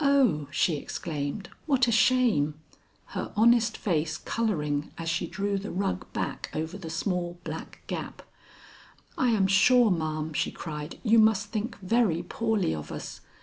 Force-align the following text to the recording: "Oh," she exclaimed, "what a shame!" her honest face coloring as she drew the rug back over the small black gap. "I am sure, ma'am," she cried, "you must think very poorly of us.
"Oh," 0.00 0.48
she 0.50 0.76
exclaimed, 0.78 1.50
"what 1.66 1.86
a 1.86 1.92
shame!" 1.92 2.54
her 3.08 3.34
honest 3.36 3.76
face 3.76 4.16
coloring 4.16 4.90
as 4.96 5.10
she 5.10 5.26
drew 5.26 5.58
the 5.58 5.70
rug 5.70 6.10
back 6.14 6.48
over 6.54 6.78
the 6.78 6.88
small 6.88 7.38
black 7.44 7.82
gap. 7.86 8.22
"I 9.18 9.28
am 9.28 9.46
sure, 9.46 9.90
ma'am," 9.90 10.32
she 10.32 10.52
cried, 10.52 10.98
"you 11.02 11.18
must 11.18 11.48
think 11.48 11.78
very 11.80 12.22
poorly 12.22 12.74
of 12.74 12.90
us. 12.90 13.20